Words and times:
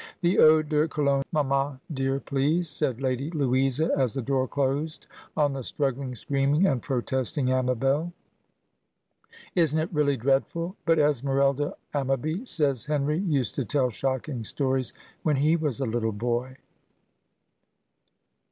"The 0.21 0.39
eau 0.39 0.63
de 0.63 0.87
Cologne, 0.87 1.21
mamma 1.31 1.79
dear, 1.93 2.19
please," 2.19 2.67
said 2.67 2.99
Lady 2.99 3.29
Louisa, 3.29 3.91
as 3.95 4.15
the 4.15 4.21
door 4.23 4.47
closed 4.47 5.05
on 5.37 5.53
the 5.53 5.61
struggling, 5.61 6.15
screaming, 6.15 6.65
and 6.65 6.81
protesting 6.81 7.51
Amabel. 7.51 8.11
"Isn't 9.53 9.77
it 9.77 9.93
really 9.93 10.17
dreadful? 10.17 10.75
But 10.87 10.97
Esmerelda 10.97 11.75
Ammaby 11.93 12.47
says 12.47 12.87
Henry 12.87 13.19
used 13.19 13.53
to 13.53 13.63
tell 13.63 13.91
shocking 13.91 14.43
stories 14.43 14.91
when 15.21 15.35
he 15.35 15.55
was 15.55 15.79
a 15.79 15.85
little 15.85 16.13
boy." 16.13 16.57